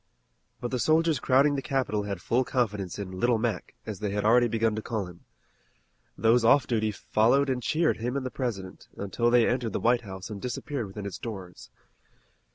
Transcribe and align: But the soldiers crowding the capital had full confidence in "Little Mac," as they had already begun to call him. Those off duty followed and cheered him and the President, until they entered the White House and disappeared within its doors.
But 0.59 0.71
the 0.71 0.79
soldiers 0.79 1.19
crowding 1.19 1.53
the 1.53 1.61
capital 1.61 2.01
had 2.05 2.23
full 2.23 2.43
confidence 2.43 2.97
in 2.97 3.11
"Little 3.19 3.37
Mac," 3.37 3.75
as 3.85 3.99
they 3.99 4.09
had 4.09 4.25
already 4.25 4.47
begun 4.47 4.73
to 4.75 4.81
call 4.81 5.05
him. 5.05 5.25
Those 6.17 6.43
off 6.43 6.65
duty 6.65 6.89
followed 6.91 7.51
and 7.51 7.61
cheered 7.61 7.97
him 7.97 8.17
and 8.17 8.25
the 8.25 8.31
President, 8.31 8.87
until 8.97 9.29
they 9.29 9.47
entered 9.47 9.73
the 9.73 9.79
White 9.79 10.01
House 10.01 10.31
and 10.31 10.41
disappeared 10.41 10.87
within 10.87 11.05
its 11.05 11.19
doors. 11.19 11.69